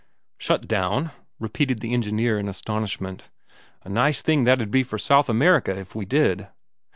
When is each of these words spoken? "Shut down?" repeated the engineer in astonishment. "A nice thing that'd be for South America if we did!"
"Shut 0.39 0.67
down?" 0.67 1.11
repeated 1.39 1.79
the 1.79 1.93
engineer 1.93 2.39
in 2.39 2.49
astonishment. 2.49 3.29
"A 3.83 3.89
nice 3.89 4.23
thing 4.23 4.45
that'd 4.45 4.71
be 4.71 4.81
for 4.81 4.97
South 4.97 5.29
America 5.29 5.77
if 5.77 5.93
we 5.93 6.05
did!" 6.05 6.47